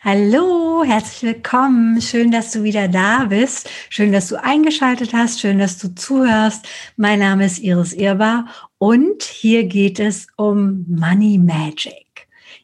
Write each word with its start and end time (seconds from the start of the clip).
Hallo, 0.00 0.84
herzlich 0.84 1.34
willkommen. 1.34 2.00
Schön, 2.00 2.30
dass 2.30 2.52
du 2.52 2.62
wieder 2.62 2.86
da 2.86 3.24
bist. 3.24 3.68
Schön, 3.90 4.12
dass 4.12 4.28
du 4.28 4.40
eingeschaltet 4.40 5.12
hast. 5.12 5.40
Schön, 5.40 5.58
dass 5.58 5.76
du 5.76 5.92
zuhörst. 5.92 6.68
Mein 6.96 7.18
Name 7.18 7.46
ist 7.46 7.58
Iris 7.58 7.94
Irbar 7.94 8.46
und 8.78 9.24
hier 9.24 9.64
geht 9.64 9.98
es 9.98 10.28
um 10.36 10.86
Money 10.88 11.36
Magic. 11.38 12.07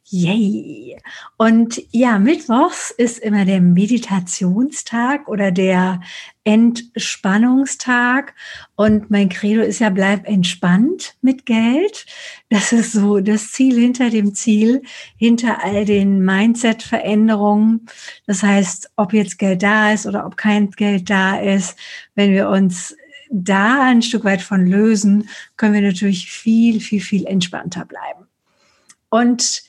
Yay! 0.06 0.98
Und 1.38 1.82
ja, 1.90 2.18
Mittwochs 2.18 2.90
ist 2.90 3.18
immer 3.18 3.46
der 3.46 3.62
Meditationstag 3.62 5.26
oder 5.28 5.50
der 5.50 6.02
Entspannungstag. 6.44 8.34
Und 8.76 9.10
mein 9.10 9.30
Credo 9.30 9.62
ist 9.62 9.78
ja, 9.78 9.88
bleib 9.88 10.28
entspannt 10.28 11.16
mit 11.22 11.46
Geld. 11.46 12.04
Das 12.50 12.72
ist 12.72 12.92
so 12.92 13.20
das 13.20 13.52
Ziel 13.52 13.80
hinter 13.80 14.10
dem 14.10 14.34
Ziel, 14.34 14.82
hinter 15.16 15.64
all 15.64 15.86
den 15.86 16.22
Mindset-Veränderungen. 16.22 17.86
Das 18.26 18.42
heißt, 18.42 18.90
ob 18.96 19.14
jetzt 19.14 19.38
Geld 19.38 19.62
da 19.62 19.92
ist 19.92 20.06
oder 20.06 20.26
ob 20.26 20.36
kein 20.36 20.70
Geld 20.70 21.08
da 21.08 21.40
ist, 21.40 21.78
wenn 22.14 22.30
wir 22.32 22.50
uns 22.50 22.94
da 23.30 23.84
ein 23.84 24.02
Stück 24.02 24.24
weit 24.24 24.42
von 24.42 24.66
lösen, 24.66 25.30
können 25.56 25.72
wir 25.72 25.80
natürlich 25.80 26.30
viel, 26.30 26.80
viel, 26.80 27.00
viel 27.00 27.24
entspannter 27.24 27.86
bleiben. 27.86 28.26
Und 29.08 29.64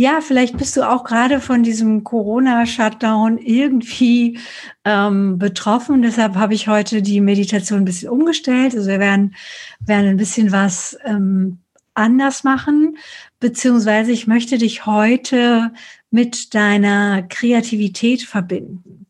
ja, 0.00 0.22
vielleicht 0.22 0.56
bist 0.56 0.78
du 0.78 0.88
auch 0.88 1.04
gerade 1.04 1.42
von 1.42 1.62
diesem 1.62 2.04
Corona-Shutdown 2.04 3.36
irgendwie 3.36 4.38
ähm, 4.86 5.36
betroffen. 5.36 6.00
Deshalb 6.00 6.36
habe 6.36 6.54
ich 6.54 6.68
heute 6.68 7.02
die 7.02 7.20
Meditation 7.20 7.80
ein 7.80 7.84
bisschen 7.84 8.08
umgestellt. 8.08 8.74
Also 8.74 8.88
wir 8.88 8.98
werden, 8.98 9.34
werden 9.78 10.08
ein 10.08 10.16
bisschen 10.16 10.52
was 10.52 10.96
ähm, 11.04 11.58
anders 11.92 12.44
machen, 12.44 12.96
beziehungsweise 13.40 14.10
ich 14.10 14.26
möchte 14.26 14.56
dich 14.56 14.86
heute 14.86 15.70
mit 16.10 16.54
deiner 16.54 17.22
Kreativität 17.24 18.22
verbinden. 18.22 19.04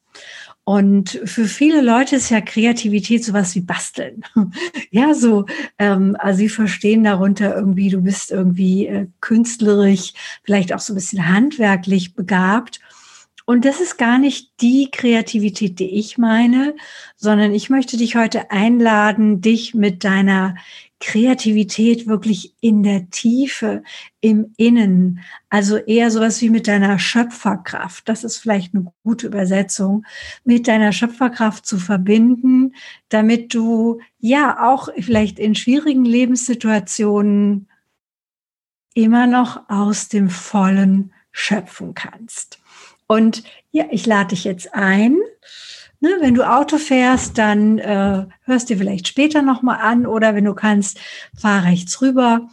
Und 0.71 1.21
für 1.25 1.47
viele 1.47 1.81
Leute 1.81 2.15
ist 2.15 2.31
ja 2.31 2.41
Kreativität 2.41 3.25
sowas 3.25 3.57
wie 3.57 3.61
Basteln. 3.61 4.23
ja, 4.93 5.15
so, 5.15 5.47
ähm, 5.81 6.17
also 6.17 6.39
sie 6.39 6.49
verstehen 6.49 7.03
darunter 7.03 7.57
irgendwie, 7.57 7.89
du 7.89 8.01
bist 8.01 8.31
irgendwie 8.31 8.87
äh, 8.87 9.09
künstlerisch, 9.21 10.13
vielleicht 10.45 10.73
auch 10.73 10.79
so 10.79 10.93
ein 10.93 10.95
bisschen 10.95 11.27
handwerklich 11.27 12.15
begabt. 12.15 12.79
Und 13.47 13.65
das 13.65 13.81
ist 13.81 13.99
gar 13.99 14.21
nicht 14.21 14.53
die 14.61 14.93
Kreativität, 14.93 15.81
die 15.81 15.99
ich 15.99 16.19
meine, 16.19 16.77
sondern 17.17 17.53
ich 17.53 17.69
möchte 17.69 17.97
dich 17.97 18.15
heute 18.15 18.53
einladen, 18.53 19.41
dich 19.41 19.75
mit 19.75 20.05
deiner 20.05 20.55
Kreativität 21.01 22.07
wirklich 22.07 22.55
in 22.61 22.83
der 22.83 23.09
Tiefe, 23.09 23.83
im 24.21 24.53
Innen, 24.59 25.21
also 25.49 25.77
eher 25.77 26.11
sowas 26.11 26.41
wie 26.43 26.51
mit 26.51 26.69
deiner 26.69 26.99
Schöpferkraft, 26.99 28.09
das 28.09 28.23
ist 28.23 28.37
vielleicht 28.37 28.75
eine 28.75 28.93
gute 29.03 29.27
Übersetzung, 29.27 30.05
mit 30.45 30.69
deiner 30.69 30.93
Schöpferkraft 30.93 31.65
zu 31.65 31.79
verbinden, 31.79 32.75
damit 33.09 33.55
du 33.55 34.01
ja 34.19 34.71
auch 34.71 34.91
vielleicht 34.99 35.39
in 35.39 35.55
schwierigen 35.55 36.05
Lebenssituationen 36.05 37.67
immer 38.95 39.27
noch 39.27 39.69
aus 39.71 40.09
dem 40.09 40.29
Vollen 40.29 41.13
schöpfen 41.33 41.95
kannst. 41.95 42.59
Und 43.07 43.43
ja, 43.71 43.87
ich 43.91 44.05
lade 44.05 44.29
dich 44.29 44.45
jetzt 44.45 44.75
ein, 44.75 45.17
Ne, 46.03 46.09
wenn 46.21 46.35
du 46.35 46.51
Auto 46.51 46.79
fährst, 46.79 47.37
dann 47.37 47.79
äh, 47.79 48.27
hörst 48.45 48.71
dir 48.71 48.79
vielleicht 48.79 49.07
später 49.07 49.43
nochmal 49.43 49.81
an 49.83 50.07
oder 50.07 50.35
wenn 50.35 50.47
du 50.47 50.55
kannst, 50.55 50.99
fahr 51.39 51.65
rechts 51.65 52.01
rüber 52.01 52.49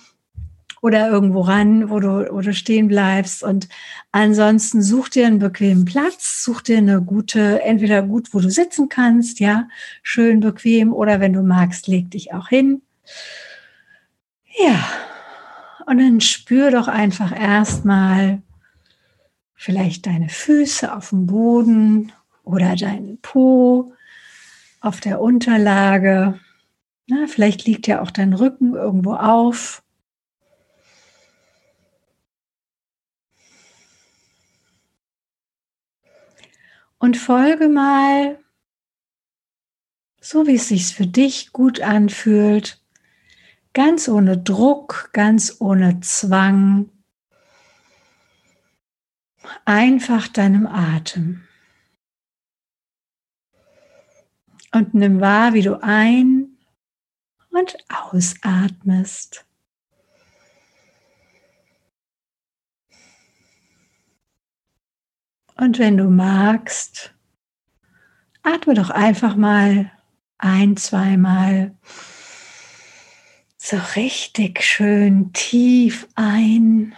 oder 0.82 1.10
irgendwo 1.10 1.42
ran, 1.42 1.90
wo 1.90 2.00
du, 2.00 2.28
wo 2.32 2.42
du 2.42 2.54
stehen 2.54 2.88
bleibst. 2.88 3.44
Und 3.44 3.70
ansonsten 4.12 4.82
such 4.82 5.10
dir 5.10 5.28
einen 5.28 5.40
bequemen 5.40 5.86
Platz, 5.86 6.44
such 6.44 6.62
dir 6.62 6.78
eine 6.78 7.02
gute, 7.02 7.62
entweder 7.62 8.02
gut, 8.04 8.34
wo 8.34 8.40
du 8.40 8.50
sitzen 8.50 8.90
kannst, 8.90 9.40
ja, 9.40 9.70
schön 10.04 10.42
bequem 10.42 10.94
oder 10.94 11.20
wenn 11.20 11.34
du 11.34 11.42
magst, 11.42 11.88
leg 11.88 12.12
dich 12.12 12.34
auch 12.34 12.50
hin. 12.50 12.82
Ja, 14.60 14.84
und 15.86 16.00
dann 16.00 16.20
spür 16.20 16.72
doch 16.72 16.88
einfach 16.88 17.32
erstmal 17.32 18.42
vielleicht 19.56 20.06
deine 20.06 20.30
Füße 20.30 20.94
auf 20.94 21.10
dem 21.10 21.28
Boden 21.28 22.12
oder 22.48 22.76
deinen 22.76 23.20
Po 23.22 23.94
auf 24.80 25.00
der 25.00 25.22
Unterlage. 25.22 26.40
Na, 27.08 27.28
vielleicht 27.28 27.66
liegt 27.66 27.88
ja 27.88 28.02
auch 28.02 28.12
dein 28.12 28.34
Rücken 28.34 28.74
irgendwo 28.74 29.14
auf. 29.14 29.84
Und 37.00 37.16
folge 37.16 37.70
mal, 37.70 38.40
so 40.20 40.48
wie 40.48 40.56
es 40.56 40.68
sich 40.70 40.96
für 40.96 41.06
dich 41.06 41.54
gut 41.54 41.80
anfühlt, 41.80 42.82
ganz 43.74 44.10
ohne 44.10 44.38
Druck, 44.38 45.12
ganz 45.14 45.58
ohne 45.60 46.00
Zwang, 46.00 46.90
einfach 49.64 50.28
deinem 50.28 50.66
Atem. 50.66 51.47
Und 54.78 54.94
nimm 54.94 55.20
wahr, 55.20 55.56
wie 55.56 55.64
du 55.64 55.82
ein- 55.82 56.56
und 57.50 57.78
ausatmest. 57.90 59.44
Und 65.56 65.80
wenn 65.80 65.98
du 65.98 66.12
magst, 66.12 67.16
atme 68.44 68.76
doch 68.76 68.92
einfach 68.92 69.36
mal 69.36 69.92
ein, 70.38 70.78
zweimal 70.78 71.76
so 73.58 73.78
richtig 73.96 74.62
schön 74.62 75.34
tief 75.34 76.08
ein. 76.14 76.94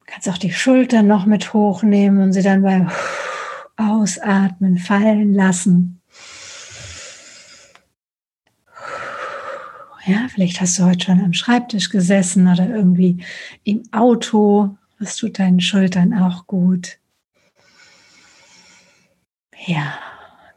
Du 0.00 0.06
kannst 0.06 0.28
auch 0.28 0.38
die 0.38 0.52
Schultern 0.52 1.06
noch 1.06 1.24
mit 1.24 1.52
hochnehmen 1.52 2.20
und 2.20 2.32
sie 2.32 2.42
dann 2.42 2.62
beim 2.62 2.90
Ausatmen 3.76 4.78
fallen 4.78 5.34
lassen. 5.34 6.00
Ja, 10.04 10.26
vielleicht 10.28 10.60
hast 10.60 10.78
du 10.78 10.84
heute 10.84 11.04
schon 11.04 11.20
am 11.20 11.32
Schreibtisch 11.32 11.88
gesessen 11.88 12.48
oder 12.48 12.68
irgendwie 12.68 13.24
im 13.62 13.84
Auto. 13.92 14.76
Das 14.98 15.16
tut 15.16 15.38
deinen 15.38 15.60
Schultern 15.60 16.12
auch 16.12 16.46
gut. 16.46 16.98
Ja, 19.66 19.94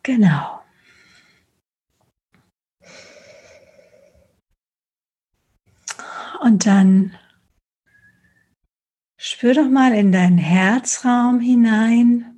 genau. 0.01 0.61
Und 6.41 6.65
dann 6.65 7.15
spür 9.17 9.53
doch 9.53 9.69
mal 9.69 9.93
in 9.93 10.11
deinen 10.11 10.37
Herzraum 10.37 11.39
hinein. 11.39 12.34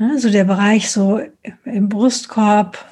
Also 0.00 0.30
der 0.30 0.44
Bereich 0.44 0.90
so 0.90 1.20
im 1.66 1.90
Brustkorb. 1.90 2.82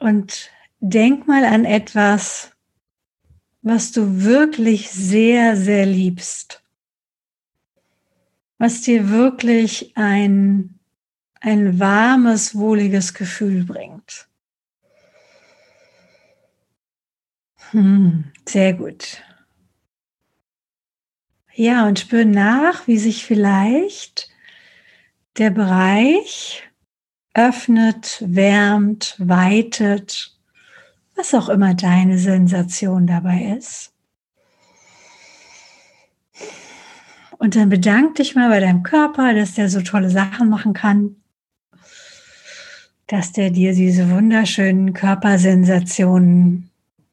Und 0.00 0.50
denk 0.80 1.28
mal 1.28 1.44
an 1.44 1.64
etwas, 1.64 2.50
was 3.62 3.92
du 3.92 4.24
wirklich 4.24 4.90
sehr, 4.90 5.56
sehr 5.56 5.86
liebst. 5.86 6.64
Was 8.58 8.80
dir 8.80 9.08
wirklich 9.08 9.92
ein, 9.94 10.80
ein 11.40 11.78
warmes, 11.78 12.56
wohliges 12.56 13.14
Gefühl 13.14 13.62
bringt. 13.64 14.26
Hm, 17.70 18.32
sehr 18.48 18.72
gut. 18.74 19.22
Ja, 21.54 21.86
und 21.86 21.98
spür 21.98 22.24
nach, 22.24 22.86
wie 22.86 22.98
sich 22.98 23.24
vielleicht 23.24 24.30
der 25.38 25.50
Bereich 25.50 26.62
öffnet, 27.34 28.22
wärmt, 28.26 29.16
weitet, 29.18 30.36
was 31.14 31.34
auch 31.34 31.48
immer 31.48 31.74
deine 31.74 32.18
Sensation 32.18 33.06
dabei 33.06 33.54
ist. 33.58 33.92
Und 37.38 37.56
dann 37.56 37.68
bedank 37.68 38.14
dich 38.14 38.34
mal 38.34 38.48
bei 38.48 38.60
deinem 38.60 38.82
Körper, 38.82 39.34
dass 39.34 39.54
der 39.54 39.68
so 39.68 39.80
tolle 39.82 40.10
Sachen 40.10 40.48
machen 40.48 40.74
kann, 40.74 41.16
dass 43.08 43.32
der 43.32 43.50
dir 43.50 43.74
diese 43.74 44.10
wunderschönen 44.10 44.92
Körpersensationen, 44.92 46.70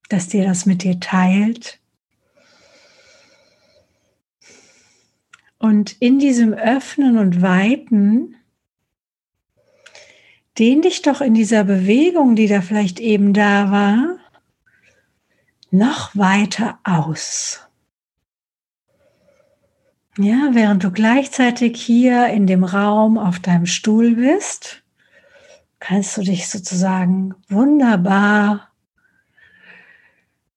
dass 0.07 0.27
dir 0.27 0.45
das 0.45 0.65
mit 0.65 0.83
dir 0.83 0.99
teilt. 0.99 1.78
Und 5.59 6.01
in 6.01 6.19
diesem 6.19 6.53
Öffnen 6.53 7.17
und 7.17 7.41
Weiten, 7.41 8.35
dehn 10.57 10.81
dich 10.81 11.01
doch 11.01 11.21
in 11.21 11.33
dieser 11.33 11.65
Bewegung, 11.65 12.35
die 12.35 12.47
da 12.47 12.61
vielleicht 12.61 12.99
eben 12.99 13.33
da 13.33 13.69
war, 13.69 14.17
noch 15.69 16.15
weiter 16.15 16.79
aus. 16.83 17.61
Ja, 20.17 20.49
während 20.51 20.83
du 20.83 20.91
gleichzeitig 20.91 21.81
hier 21.81 22.27
in 22.27 22.47
dem 22.47 22.63
Raum 22.63 23.17
auf 23.17 23.39
deinem 23.39 23.65
Stuhl 23.65 24.15
bist, 24.15 24.83
kannst 25.79 26.17
du 26.17 26.21
dich 26.21 26.49
sozusagen 26.49 27.35
wunderbar, 27.47 28.68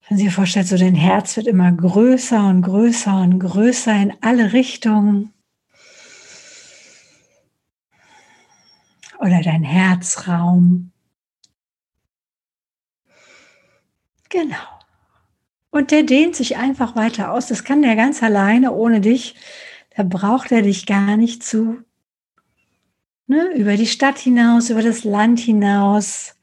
wenn 0.07 0.17
du 0.17 0.23
dir 0.23 0.31
vorstellst, 0.31 0.69
so 0.69 0.77
dein 0.77 0.95
Herz 0.95 1.37
wird 1.37 1.47
immer 1.47 1.71
größer 1.71 2.47
und 2.47 2.61
größer 2.61 3.21
und 3.21 3.39
größer 3.39 3.93
in 3.95 4.13
alle 4.21 4.53
Richtungen. 4.53 5.33
Oder 9.19 9.41
dein 9.41 9.63
Herzraum. 9.63 10.91
Genau. 14.29 14.57
Und 15.69 15.91
der 15.91 16.03
dehnt 16.03 16.35
sich 16.35 16.57
einfach 16.57 16.95
weiter 16.95 17.31
aus. 17.31 17.47
Das 17.47 17.63
kann 17.63 17.81
der 17.81 17.95
ganz 17.95 18.21
alleine, 18.21 18.73
ohne 18.73 18.99
dich. 18.99 19.35
Da 19.95 20.03
braucht 20.03 20.51
er 20.51 20.63
dich 20.63 20.85
gar 20.85 21.15
nicht 21.15 21.43
zu. 21.43 21.81
Ne? 23.27 23.53
Über 23.55 23.77
die 23.77 23.87
Stadt 23.87 24.19
hinaus, 24.19 24.69
über 24.69 24.81
das 24.81 25.03
Land 25.03 25.39
hinaus, 25.39 26.35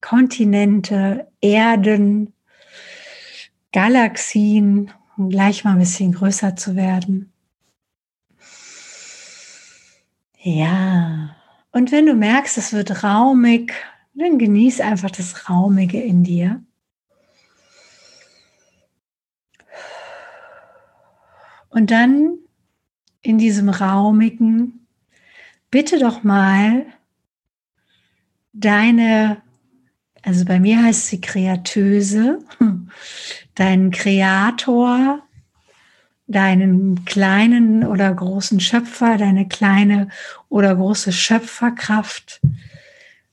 Kontinente, 0.00 1.28
Erden, 1.40 2.34
Galaxien, 3.72 4.90
um 5.16 5.30
gleich 5.30 5.64
mal 5.64 5.72
ein 5.72 5.78
bisschen 5.78 6.12
größer 6.12 6.56
zu 6.56 6.76
werden. 6.76 7.32
Ja, 10.42 11.36
und 11.70 11.92
wenn 11.92 12.06
du 12.06 12.14
merkst, 12.14 12.56
es 12.58 12.72
wird 12.72 13.04
raumig, 13.04 13.72
dann 14.14 14.38
genieß 14.38 14.80
einfach 14.80 15.10
das 15.10 15.48
Raumige 15.48 16.00
in 16.00 16.24
dir. 16.24 16.62
Und 21.68 21.90
dann 21.90 22.38
in 23.22 23.38
diesem 23.38 23.68
raumigen, 23.68 24.86
bitte 25.70 25.98
doch 25.98 26.24
mal 26.24 26.86
deine, 28.52 29.42
also 30.22 30.44
bei 30.44 30.60
mir 30.60 30.82
heißt 30.82 31.08
sie 31.08 31.20
Kreatöse, 31.20 32.38
deinen 33.54 33.90
Kreator, 33.90 35.22
deinen 36.26 37.04
kleinen 37.04 37.84
oder 37.84 38.12
großen 38.12 38.60
Schöpfer, 38.60 39.16
deine 39.16 39.48
kleine 39.48 40.08
oder 40.48 40.74
große 40.74 41.12
Schöpferkraft, 41.12 42.40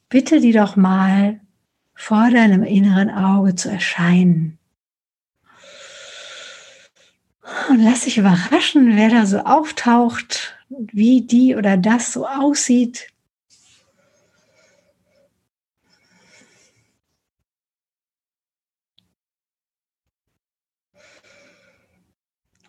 bitte 0.09 0.39
die 0.39 0.53
doch 0.53 0.75
mal 0.75 1.39
vor 1.93 2.29
deinem 2.31 2.63
inneren 2.63 3.09
Auge 3.09 3.55
zu 3.55 3.69
erscheinen. 3.69 4.57
Und 7.69 7.83
lass 7.83 8.01
dich 8.01 8.17
überraschen, 8.17 8.95
wer 8.95 9.09
da 9.09 9.25
so 9.25 9.39
auftaucht, 9.39 10.55
wie 10.69 11.21
die 11.21 11.55
oder 11.55 11.77
das 11.77 12.13
so 12.13 12.27
aussieht. 12.27 13.07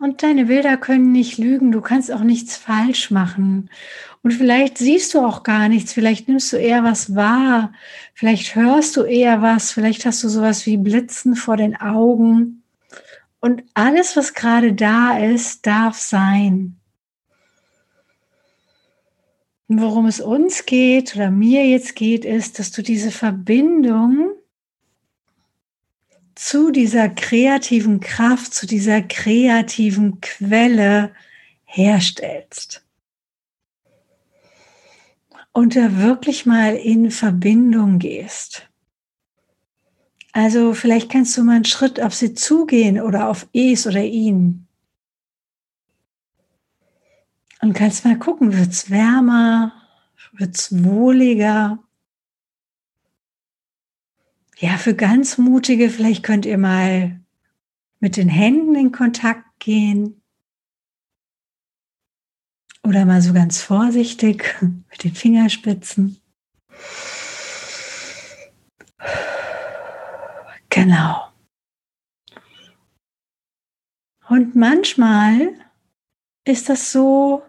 Und 0.01 0.23
deine 0.23 0.45
Bilder 0.47 0.77
können 0.77 1.11
nicht 1.11 1.39
lügen, 1.39 1.73
du 1.73 1.81
kannst 1.81 2.13
auch 2.13 2.23
nichts 2.23 2.57
falsch 2.57 3.11
machen. 3.11 3.69
Und 4.23 4.33
vielleicht 4.33 4.79
siehst 4.79 5.15
du 5.15 5.21
auch 5.21 5.43
gar 5.43 5.69
nichts, 5.69 5.93
vielleicht 5.93 6.29
nimmst 6.29 6.53
du 6.53 6.57
eher 6.57 6.85
was 6.85 7.15
wahr, 7.15 7.73
vielleicht 8.15 8.55
hörst 8.55 8.97
du 8.97 9.03
eher 9.03 9.43
was, 9.43 9.73
vielleicht 9.73 10.07
hast 10.07 10.23
du 10.23 10.29
sowas 10.29 10.67
wie 10.67 10.77
Blitzen 10.77 11.35
vor 11.35 11.57
den 11.57 11.77
Augen. 11.77 12.63
Und 13.41 13.65
alles, 13.75 14.17
was 14.17 14.35
gerade 14.35 14.73
da 14.73 15.19
ist, 15.19 15.67
darf 15.67 15.99
sein. 15.99 16.77
Und 19.69 19.81
worum 19.81 20.07
es 20.07 20.21
uns 20.21 20.65
geht 20.65 21.15
oder 21.15 21.31
mir 21.31 21.67
jetzt 21.67 21.95
geht, 21.95 22.25
ist, 22.25 22.59
dass 22.59 22.71
du 22.71 22.83
diese 22.83 23.11
Verbindung 23.11 24.31
zu 26.49 26.71
dieser 26.71 27.11
kreativen 27.11 28.01
Kraft, 28.01 28.55
zu 28.55 28.67
dieser 28.67 29.03
kreativen 29.03 30.23
Quelle 30.23 31.15
herstellst. 31.65 32.87
Und 35.53 35.77
da 35.77 35.99
wirklich 35.99 36.47
mal 36.47 36.75
in 36.75 37.11
Verbindung 37.11 37.99
gehst. 37.99 38.67
Also 40.33 40.73
vielleicht 40.73 41.11
kannst 41.11 41.37
du 41.37 41.45
mal 41.45 41.57
einen 41.57 41.65
Schritt 41.67 42.01
auf 42.01 42.15
sie 42.15 42.33
zugehen 42.33 42.99
oder 42.99 43.29
auf 43.29 43.47
es 43.53 43.87
oder 43.87 44.03
ihn. 44.03 44.67
Und 47.61 47.75
kannst 47.75 48.07
mal 48.07 48.19
gucken, 48.19 48.57
wird 48.57 48.71
es 48.71 48.91
wärmer, 48.91 49.75
wird 50.33 50.57
es 50.57 50.83
wohliger. 50.83 51.79
Ja, 54.61 54.77
für 54.77 54.95
ganz 54.95 55.39
mutige, 55.39 55.89
vielleicht 55.89 56.25
könnt 56.25 56.45
ihr 56.45 56.59
mal 56.59 57.21
mit 58.01 58.17
den 58.17 58.29
Händen 58.29 58.75
in 58.75 58.91
Kontakt 58.91 59.45
gehen. 59.61 60.21
Oder 62.83 63.05
mal 63.05 63.23
so 63.23 63.33
ganz 63.33 63.63
vorsichtig 63.63 64.57
mit 64.61 65.05
den 65.05 65.15
Fingerspitzen. 65.15 66.21
Genau. 70.71 71.29
Und 74.29 74.57
manchmal 74.57 75.55
ist 76.45 76.69
das 76.69 76.91
so, 76.91 77.43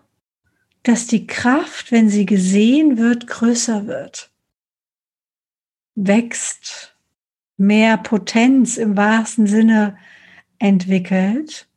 dass 0.83 1.07
die 1.07 1.25
Kraft, 1.25 1.91
wenn 1.91 2.09
sie 2.09 2.27
gesehen 2.27 2.97
wird, 2.97 3.25
größer 3.25 3.87
wird, 3.87 4.31
wächst, 5.95 6.88
mehr 7.59 7.97
Potenz 7.97 8.77
im 8.77 8.95
wahrsten 8.95 9.45
Sinne 9.45 9.97
entwickelt. 10.57 11.67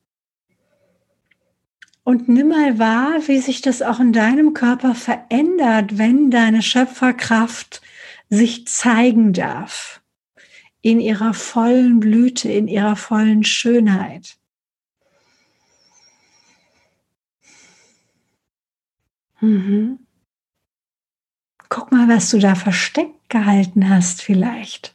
Und 2.04 2.28
nimm 2.28 2.48
mal 2.48 2.78
wahr, 2.78 3.14
wie 3.26 3.38
sich 3.38 3.60
das 3.60 3.82
auch 3.82 4.00
in 4.00 4.12
deinem 4.12 4.54
Körper 4.54 4.94
verändert, 4.94 5.98
wenn 5.98 6.30
deine 6.30 6.62
Schöpferkraft 6.62 7.80
sich 8.28 8.66
zeigen 8.66 9.32
darf 9.32 10.00
in 10.80 11.00
ihrer 11.00 11.32
vollen 11.32 12.00
Blüte, 12.00 12.50
in 12.50 12.66
ihrer 12.66 12.96
vollen 12.96 13.44
Schönheit. 13.44 14.36
Mhm. 19.40 20.00
Guck 21.68 21.90
mal, 21.90 22.08
was 22.08 22.30
du 22.30 22.38
da 22.38 22.54
versteckt 22.54 23.28
gehalten 23.28 23.88
hast 23.88 24.22
vielleicht. 24.22 24.92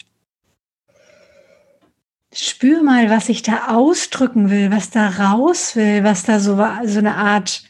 Spür 2.39 2.84
mal, 2.84 3.10
was 3.10 3.29
ich 3.29 3.41
da 3.41 3.75
ausdrücken 3.75 4.51
will, 4.51 4.70
was 4.72 4.91
da 4.91 5.10
raus 5.10 5.75
will, 5.75 6.03
was 6.03 6.24
da 6.24 6.39
so, 6.39 6.56
so 6.86 7.00
eine 7.00 7.15
Art 7.15 7.63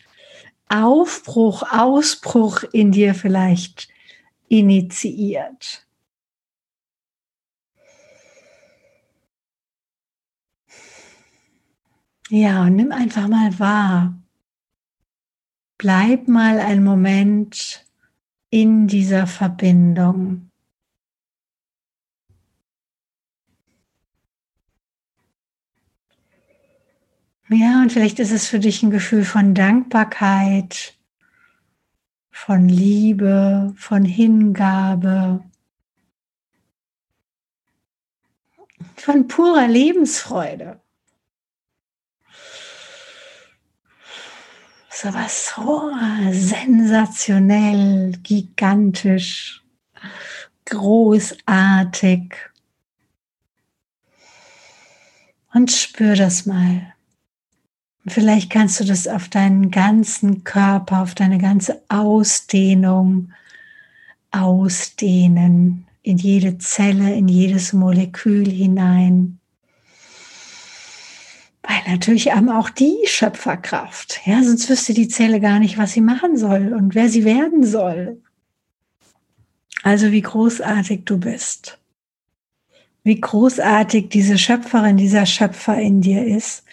Aufbruch, 0.67 1.63
Ausbruch 1.71 2.63
in 2.74 2.91
dir 2.91 3.15
vielleicht 3.15 3.88
initiiert. 4.50 5.88
Ja, 12.29 12.63
und 12.63 12.75
nimm 12.75 12.91
einfach 12.91 13.29
mal 13.29 13.57
wahr. 13.59 14.21
Bleib 15.77 16.27
mal 16.27 16.59
einen 16.59 16.83
Moment 16.83 17.86
in 18.50 18.88
dieser 18.88 19.27
Verbindung. 19.27 20.50
Ja, 27.50 27.82
und 27.82 27.92
vielleicht 27.92 28.20
ist 28.20 28.32
es 28.32 28.48
für 28.48 28.60
dich 28.60 28.84
ein 28.84 28.92
Gefühl 28.92 29.24
von 29.24 29.56
Dankbarkeit, 29.56 30.98
von 32.30 32.68
Liebe, 32.68 33.74
von 33.77 34.04
Hingabe, 34.04 35.44
von 38.96 39.27
purer 39.27 39.68
Lebensfreude. 39.68 40.82
so 45.00 45.13
was 45.13 45.54
so 45.56 45.92
sensationell, 46.32 48.13
gigantisch, 48.24 49.63
großartig. 50.66 52.34
Und 55.54 55.72
spür 55.72 56.16
das 56.16 56.48
mal. 56.48 56.97
Vielleicht 58.10 58.50
kannst 58.50 58.80
du 58.80 58.86
das 58.86 59.08
auf 59.08 59.28
deinen 59.28 59.70
ganzen 59.70 60.44
Körper, 60.44 61.02
auf 61.02 61.14
deine 61.14 61.38
ganze 61.38 61.82
Ausdehnung 61.90 63.34
ausdehnen, 64.32 65.88
in 66.04 66.18
jede 66.18 66.58
Zelle, 66.58 67.14
in 67.14 67.28
jedes 67.28 67.74
Molekül 67.74 68.50
hinein. 68.50 69.40
natürlich 71.88 72.32
haben 72.32 72.50
auch 72.50 72.70
die 72.70 72.98
Schöpferkraft. 73.06 74.22
Ja, 74.26 74.42
sonst 74.44 74.70
wüsste 74.70 74.94
die 74.94 75.10
Zelle 75.10 75.40
gar 75.40 75.60
nicht, 75.60 75.78
was 75.78 75.94
sie 75.94 76.02
machen 76.02 76.38
soll 76.38 76.74
und 76.74 76.96
wer 76.96 77.10
sie 77.10 77.26
werden 77.26 77.66
soll. 77.66 78.22
Also 79.84 80.12
wie 80.12 80.22
großartig 80.22 81.04
du 81.06 81.18
bist. 81.18 81.78
Wie 83.08 83.22
großartig 83.22 84.10
diese 84.10 84.38
Schöpferin, 84.38 84.98
dieser 84.98 85.26
Schöpfer 85.26 85.80
in 85.80 86.02
dir 86.02 86.26
ist, 86.26 86.66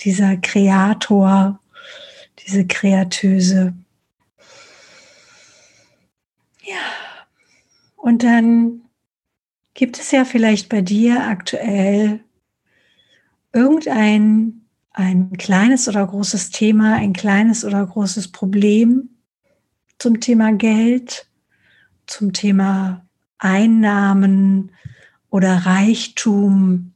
dieser 0.00 0.38
Kreator, 0.38 1.60
diese 2.38 2.66
Kreatöse. 2.66 3.74
Ja. 6.62 6.80
Und 7.96 8.22
dann 8.22 8.80
gibt 9.74 10.00
es 10.00 10.12
ja 10.12 10.24
vielleicht 10.24 10.70
bei 10.70 10.80
dir 10.80 11.26
aktuell 11.26 12.20
irgendein 13.52 14.62
ein 14.92 15.36
kleines 15.36 15.88
oder 15.88 16.06
großes 16.06 16.52
Thema, 16.52 16.94
ein 16.94 17.12
kleines 17.12 17.66
oder 17.66 17.84
großes 17.84 18.28
Problem 18.28 19.10
zum 19.98 20.20
Thema 20.20 20.54
Geld, 20.54 21.28
zum 22.06 22.32
Thema 22.32 23.04
Einnahmen 23.36 24.72
oder 25.32 25.64
Reichtum 25.64 26.92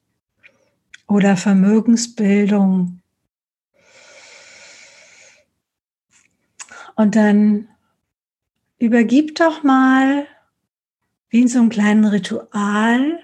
oder 1.08 1.38
Vermögensbildung. 1.38 3.00
Und 6.94 7.16
dann 7.16 7.68
übergib 8.78 9.36
doch 9.36 9.62
mal 9.62 10.26
wie 11.30 11.40
in 11.40 11.48
so 11.48 11.60
einem 11.60 11.70
kleinen 11.70 12.04
Ritual 12.04 13.18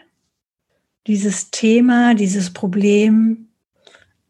dieses 1.07 1.51
Thema, 1.51 2.15
dieses 2.15 2.51
Problem 2.51 3.49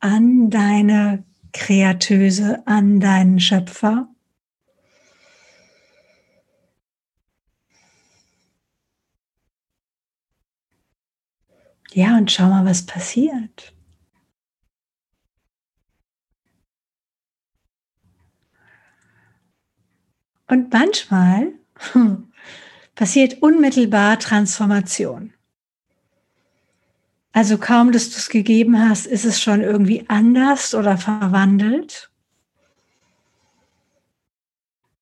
an 0.01 0.51
deine 0.51 1.23
Kreatöse, 1.53 2.67
an 2.67 2.99
deinen 2.99 3.39
Schöpfer. 3.39 4.12
Ja, 11.95 12.17
und 12.17 12.33
schau 12.33 12.49
mal, 12.49 12.65
was 12.65 12.87
passiert. 12.87 13.75
Und 20.49 20.73
manchmal 20.73 21.53
passiert 22.95 23.43
unmittelbar 23.43 24.19
Transformation. 24.19 25.33
Also 27.33 27.57
kaum, 27.57 27.93
dass 27.93 28.11
du 28.11 28.17
es 28.17 28.29
gegeben 28.29 28.79
hast, 28.79 29.07
ist 29.07 29.25
es 29.25 29.41
schon 29.41 29.63
irgendwie 29.63 30.05
anders 30.09 30.75
oder 30.75 30.99
verwandelt. 30.99 32.11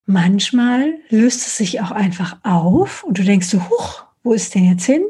Manchmal 0.07 0.95
löst 1.09 1.47
es 1.47 1.57
sich 1.57 1.81
auch 1.81 1.91
einfach 1.91 2.39
auf 2.45 3.05
und 3.05 3.19
du 3.19 3.25
denkst 3.25 3.49
so, 3.49 3.61
huch, 3.69 4.05
wo 4.23 4.33
ist 4.33 4.55
denn 4.55 4.65
jetzt 4.65 4.85
hin? 4.85 5.05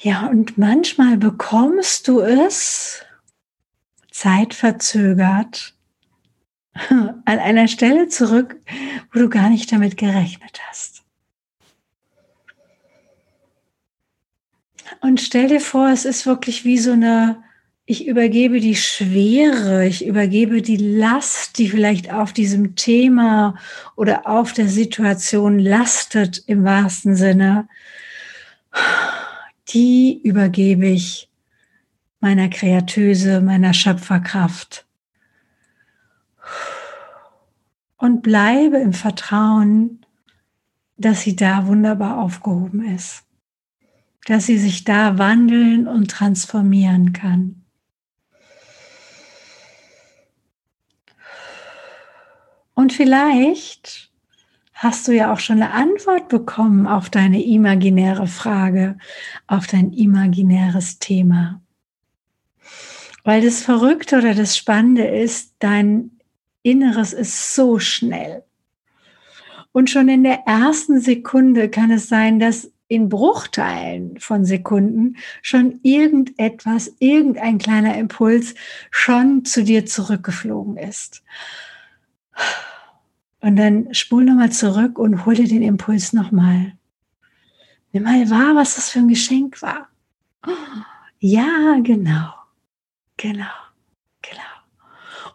Ja, 0.00 0.28
und 0.28 0.56
manchmal 0.56 1.16
bekommst 1.16 2.06
du 2.06 2.20
es 2.20 3.04
zeitverzögert 4.12 5.74
an 6.88 7.22
einer 7.24 7.66
Stelle 7.66 8.06
zurück, 8.06 8.56
wo 9.12 9.18
du 9.18 9.28
gar 9.28 9.50
nicht 9.50 9.72
damit 9.72 9.96
gerechnet 9.96 10.60
hast. 10.68 11.02
Und 15.00 15.20
stell 15.20 15.48
dir 15.48 15.60
vor, 15.60 15.88
es 15.88 16.04
ist 16.04 16.26
wirklich 16.26 16.64
wie 16.64 16.78
so 16.78 16.92
eine, 16.92 17.42
ich 17.84 18.06
übergebe 18.06 18.60
die 18.60 18.76
Schwere, 18.76 19.84
ich 19.84 20.06
übergebe 20.06 20.62
die 20.62 20.76
Last, 20.76 21.58
die 21.58 21.68
vielleicht 21.68 22.12
auf 22.12 22.32
diesem 22.32 22.76
Thema 22.76 23.56
oder 23.96 24.28
auf 24.28 24.52
der 24.52 24.68
Situation 24.68 25.58
lastet 25.58 26.44
im 26.46 26.62
wahrsten 26.62 27.16
Sinne. 27.16 27.68
Die 29.70 30.20
übergebe 30.22 30.86
ich 30.86 31.30
meiner 32.20 32.48
Kreatöse, 32.48 33.40
meiner 33.40 33.74
Schöpferkraft. 33.74 34.86
Und 37.96 38.22
bleibe 38.22 38.78
im 38.78 38.92
Vertrauen, 38.92 40.04
dass 40.96 41.22
sie 41.22 41.36
da 41.36 41.66
wunderbar 41.66 42.18
aufgehoben 42.18 42.84
ist 42.94 43.24
dass 44.28 44.44
sie 44.44 44.58
sich 44.58 44.84
da 44.84 45.16
wandeln 45.16 45.88
und 45.88 46.10
transformieren 46.10 47.14
kann. 47.14 47.64
Und 52.74 52.92
vielleicht 52.92 54.07
hast 54.78 55.08
du 55.08 55.12
ja 55.12 55.32
auch 55.32 55.40
schon 55.40 55.60
eine 55.60 55.72
Antwort 55.72 56.28
bekommen 56.28 56.86
auf 56.86 57.10
deine 57.10 57.44
imaginäre 57.44 58.28
Frage, 58.28 58.96
auf 59.48 59.66
dein 59.66 59.92
imaginäres 59.92 61.00
Thema. 61.00 61.60
Weil 63.24 63.42
das 63.42 63.60
Verrückte 63.60 64.18
oder 64.18 64.34
das 64.34 64.56
Spannende 64.56 65.04
ist, 65.04 65.54
dein 65.58 66.12
Inneres 66.62 67.12
ist 67.12 67.56
so 67.56 67.80
schnell. 67.80 68.44
Und 69.72 69.90
schon 69.90 70.08
in 70.08 70.22
der 70.22 70.44
ersten 70.46 71.00
Sekunde 71.00 71.68
kann 71.68 71.90
es 71.90 72.08
sein, 72.08 72.38
dass 72.38 72.70
in 72.86 73.08
Bruchteilen 73.08 74.18
von 74.20 74.44
Sekunden 74.44 75.16
schon 75.42 75.80
irgendetwas, 75.82 76.94
irgendein 77.00 77.58
kleiner 77.58 77.98
Impuls 77.98 78.54
schon 78.92 79.44
zu 79.44 79.64
dir 79.64 79.86
zurückgeflogen 79.86 80.76
ist. 80.76 81.24
Und 83.40 83.56
dann 83.56 83.92
spul 83.94 84.24
nochmal 84.24 84.50
zurück 84.50 84.98
und 84.98 85.24
hol 85.24 85.34
dir 85.34 85.48
den 85.48 85.62
Impuls 85.62 86.12
nochmal. 86.12 86.72
Nimm 87.92 88.02
mal 88.02 88.28
wahr, 88.30 88.56
was 88.56 88.74
das 88.74 88.90
für 88.90 88.98
ein 88.98 89.08
Geschenk 89.08 89.62
war. 89.62 89.88
Ja, 91.20 91.78
genau. 91.82 92.32
Genau. 93.16 93.46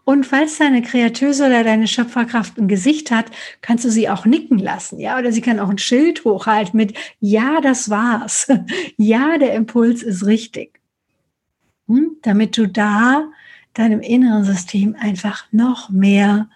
Und 0.05 0.25
falls 0.25 0.57
deine 0.57 0.81
Kreatöse 0.81 1.45
oder 1.45 1.63
deine 1.63 1.87
Schöpferkraft 1.87 2.57
ein 2.57 2.67
Gesicht 2.67 3.09
hat, 3.09 3.27
kannst 3.61 3.85
du 3.85 3.89
sie 3.89 4.09
auch 4.09 4.25
nicken 4.25 4.59
lassen, 4.59 4.99
ja? 4.99 5.17
Oder 5.17 5.31
sie 5.31 5.41
kann 5.41 5.59
auch 5.59 5.69
ein 5.69 5.77
Schild 5.77 6.25
hochhalten 6.25 6.75
mit 6.75 6.93
Ja, 7.19 7.61
das 7.61 7.89
war's. 7.89 8.47
Ja, 8.97 9.37
der 9.37 9.53
Impuls 9.53 10.03
ist 10.03 10.25
richtig. 10.25 10.79
Hm? 11.87 12.17
Damit 12.21 12.57
du 12.57 12.67
da 12.67 13.29
deinem 13.73 14.01
inneren 14.01 14.43
System 14.43 14.95
einfach 14.99 15.45
noch 15.51 15.89
mehr 15.89 16.49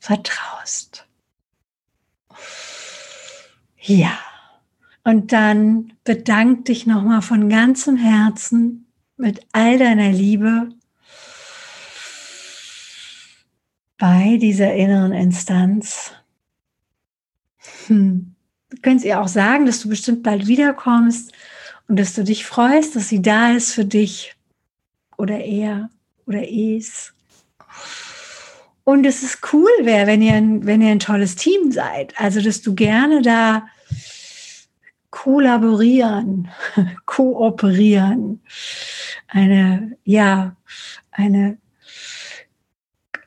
vertraust. 0.00 1.06
Ja. 3.78 4.18
Und 5.04 5.32
dann 5.32 5.92
bedank 6.04 6.66
dich 6.66 6.86
nochmal 6.86 7.22
von 7.22 7.48
ganzem 7.48 7.96
Herzen 7.96 8.86
mit 9.16 9.40
all 9.52 9.78
deiner 9.78 10.10
Liebe 10.10 10.70
bei 13.96 14.38
dieser 14.40 14.74
inneren 14.74 15.12
Instanz. 15.12 16.12
Hm. 17.86 18.34
Du 18.70 18.76
könntest 18.82 19.04
ihr 19.04 19.20
auch 19.20 19.28
sagen, 19.28 19.66
dass 19.66 19.80
du 19.80 19.88
bestimmt 19.88 20.22
bald 20.22 20.46
wiederkommst 20.46 21.32
und 21.88 21.98
dass 21.98 22.14
du 22.14 22.22
dich 22.22 22.46
freust, 22.46 22.94
dass 22.96 23.08
sie 23.08 23.20
da 23.20 23.52
ist 23.52 23.72
für 23.74 23.84
dich 23.84 24.36
oder 25.16 25.38
er 25.38 25.90
oder 26.26 26.48
es. 26.48 27.12
Und 28.90 29.06
es 29.06 29.22
ist 29.22 29.38
cool 29.52 29.70
wäre, 29.82 30.08
wenn 30.08 30.20
ihr, 30.20 30.34
wenn 30.66 30.82
ihr 30.82 30.90
ein 30.90 30.98
tolles 30.98 31.36
Team 31.36 31.70
seid. 31.70 32.12
Also, 32.18 32.40
dass 32.40 32.60
du 32.60 32.74
gerne 32.74 33.22
da 33.22 33.68
kollaborieren, 35.10 36.48
kooperieren, 37.04 38.42
eine, 39.28 39.96
ja, 40.02 40.56
eine 41.12 41.58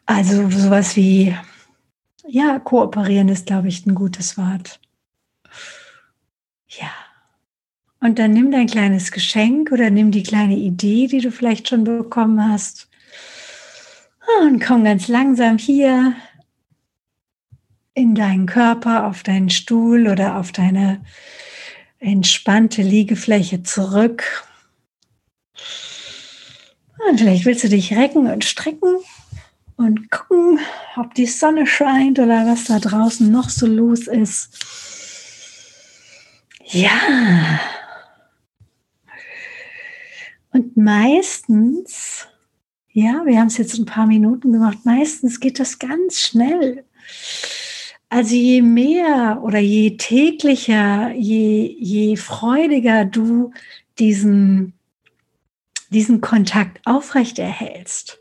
also 0.06 0.50
sowas 0.50 0.98
wie, 0.98 1.34
ja, 2.28 2.60
kooperieren 2.60 3.30
ist, 3.30 3.46
glaube 3.46 3.70
ich, 3.70 3.86
ein 3.86 3.96
gutes 3.96 4.38
Wort. 4.38 4.82
Ja. 6.68 6.92
Und 8.02 8.20
dann 8.20 8.34
nimm 8.34 8.52
dein 8.52 8.68
kleines 8.68 9.14
Geschenk 9.14 9.72
oder 9.72 9.90
nimm 9.90 10.12
die 10.12 10.24
kleine 10.24 10.58
Idee, 10.58 11.08
die 11.08 11.22
du 11.22 11.32
vielleicht 11.32 11.70
schon 11.70 11.86
bekommen 11.86 12.52
hast. 12.52 12.90
Und 14.42 14.64
komm 14.64 14.84
ganz 14.84 15.08
langsam 15.08 15.58
hier 15.58 16.16
in 17.94 18.16
deinen 18.16 18.46
Körper, 18.46 19.08
auf 19.08 19.24
deinen 19.24 19.50
Stuhl 19.50 20.08
oder 20.08 20.38
auf 20.38 20.52
deine 20.52 21.04
entspannte 22.00 22.82
Liegefläche 22.82 23.64
zurück. 23.64 24.46
Und 27.08 27.20
vielleicht 27.20 27.46
willst 27.46 27.64
du 27.64 27.70
dich 27.70 27.96
recken 27.96 28.28
und 28.32 28.44
strecken 28.46 28.96
und 29.78 30.10
gucken, 30.10 30.60
ob 30.96 31.14
die 31.14 31.26
Sonne 31.26 31.68
scheint 31.68 32.20
oder 32.20 32.46
was 32.46 32.66
da 32.66 32.80
draußen 32.80 33.30
noch 33.30 33.50
so 33.50 33.68
los 33.68 34.08
ist. 34.08 34.58
Ja. 36.66 37.60
Und 40.52 40.78
meistens, 40.78 42.28
ja, 42.94 43.24
wir 43.26 43.40
haben 43.40 43.48
es 43.48 43.58
jetzt 43.58 43.78
ein 43.78 43.86
paar 43.86 44.06
Minuten 44.06 44.54
gemacht, 44.54 44.80
meistens 44.84 45.40
geht 45.40 45.60
das 45.60 45.80
ganz 45.80 46.20
schnell. 46.20 46.86
Also 48.10 48.36
je 48.36 48.62
mehr 48.62 49.40
oder 49.42 49.58
je 49.58 49.98
täglicher, 49.98 51.12
je, 51.14 51.76
je 51.80 52.16
freudiger 52.16 53.06
du 53.06 53.52
diesen, 53.98 54.74
diesen 55.90 56.22
Kontakt 56.22 56.80
aufrechterhältst, 56.86 58.20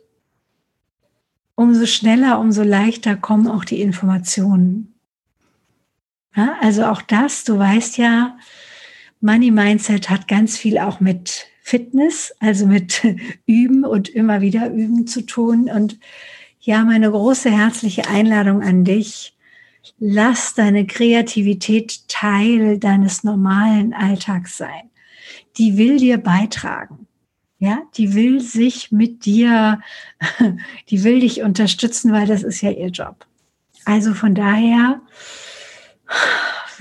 umso 1.55 1.85
schneller, 1.85 2.41
umso 2.41 2.63
leichter 2.63 3.17
kommen 3.17 3.49
auch 3.49 3.67
die 3.67 3.83
Informationen. 3.83 4.95
Ja, 6.35 6.57
also 6.63 6.87
auch 6.87 7.03
das, 7.03 7.45
du 7.45 7.59
weißt 7.59 7.99
ja, 7.99 8.39
Money 9.21 9.51
Mindset 9.51 10.09
hat 10.09 10.29
ganz 10.29 10.57
viel 10.57 10.79
auch 10.79 11.01
mit 11.01 11.52
Fitness, 11.63 12.35
also 12.41 12.67
mit 12.67 13.03
Üben 13.47 13.85
und 13.85 14.09
immer 14.09 14.41
wieder 14.41 14.71
Üben 14.71 15.07
zu 15.07 15.23
tun. 15.23 15.71
Und 15.71 15.99
ja, 16.61 16.85
meine 16.85 17.11
große 17.11 17.51
herzliche 17.51 18.09
Einladung 18.09 18.63
an 18.63 18.85
dich, 18.85 19.37
lass 19.99 20.55
deine 20.55 20.87
Kreativität 20.87 22.09
Teil 22.09 22.79
deines 22.79 23.25
normalen 23.25 23.95
Alltags 23.95 24.57
sein. 24.57 24.91
Die 25.57 25.77
will 25.77 25.99
dir 25.99 26.19
beitragen. 26.19 27.07
Ja, 27.59 27.83
die 27.97 28.15
will 28.15 28.41
sich 28.41 28.91
mit 28.91 29.25
dir, 29.25 29.81
die 30.91 31.05
will 31.05 31.21
dich 31.21 31.43
unterstützen, 31.43 32.13
weil 32.13 32.27
das 32.27 32.43
ist 32.43 32.61
ja 32.61 32.71
ihr 32.71 32.89
Job. 32.89 33.25
Also 33.85 34.15
von 34.15 34.35
daher 34.35 35.01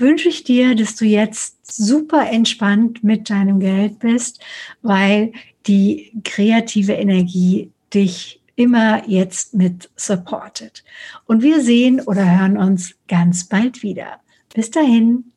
wünsche 0.02 0.28
ich 0.28 0.44
dir, 0.44 0.74
dass 0.74 0.96
du 0.96 1.06
jetzt 1.06 1.74
super 1.74 2.28
entspannt 2.28 3.02
mit 3.02 3.30
deinem 3.30 3.60
Geld 3.60 4.00
bist, 4.00 4.40
weil 4.82 5.32
die 5.66 6.12
kreative 6.24 6.92
Energie 6.92 7.70
dich 7.94 8.40
immer 8.56 9.08
jetzt 9.08 9.54
mit 9.54 9.88
supportet. 9.96 10.84
Und 11.24 11.42
wir 11.42 11.62
sehen 11.62 12.00
oder 12.00 12.38
hören 12.38 12.58
uns 12.58 12.94
ganz 13.08 13.48
bald 13.48 13.82
wieder. 13.82 14.20
Bis 14.54 14.70
dahin. 14.70 15.31